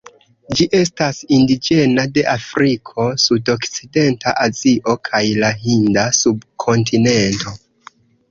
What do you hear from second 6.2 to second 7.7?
subkontinento.